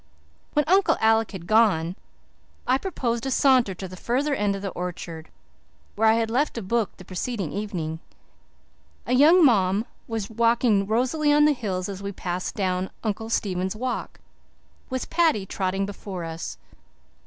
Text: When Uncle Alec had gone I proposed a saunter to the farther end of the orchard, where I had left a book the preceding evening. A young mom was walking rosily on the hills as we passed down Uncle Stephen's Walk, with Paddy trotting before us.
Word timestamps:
When 0.53 0.65
Uncle 0.67 0.97
Alec 0.99 1.29
had 1.29 1.45
gone 1.45 1.95
I 2.65 2.79
proposed 2.79 3.23
a 3.27 3.29
saunter 3.29 3.75
to 3.75 3.87
the 3.87 3.95
farther 3.95 4.33
end 4.33 4.55
of 4.55 4.63
the 4.63 4.69
orchard, 4.71 5.29
where 5.95 6.07
I 6.07 6.15
had 6.15 6.31
left 6.31 6.57
a 6.57 6.63
book 6.63 6.97
the 6.97 7.05
preceding 7.05 7.51
evening. 7.51 7.99
A 9.05 9.13
young 9.13 9.45
mom 9.45 9.85
was 10.07 10.27
walking 10.27 10.87
rosily 10.87 11.31
on 11.31 11.45
the 11.45 11.53
hills 11.53 11.87
as 11.87 12.01
we 12.01 12.11
passed 12.11 12.55
down 12.55 12.89
Uncle 13.03 13.29
Stephen's 13.29 13.75
Walk, 13.75 14.19
with 14.89 15.11
Paddy 15.11 15.45
trotting 15.45 15.85
before 15.85 16.23
us. 16.23 16.57